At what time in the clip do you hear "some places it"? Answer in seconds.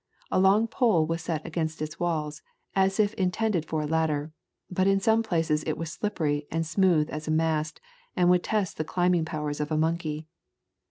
4.99-5.77